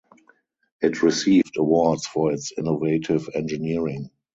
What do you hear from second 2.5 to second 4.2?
innovative engineering.